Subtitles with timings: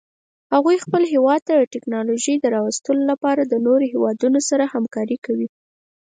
[0.53, 5.47] هغوی خپل هیواد ته د تکنالوژۍ راوستلو لپاره د نورو هیوادونو سره همکاري کوي